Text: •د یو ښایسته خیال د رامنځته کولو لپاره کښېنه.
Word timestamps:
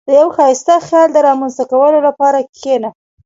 •د 0.07 0.09
یو 0.19 0.27
ښایسته 0.37 0.75
خیال 0.87 1.09
د 1.13 1.17
رامنځته 1.27 1.63
کولو 1.71 1.99
لپاره 2.07 2.39
کښېنه. 2.55 2.89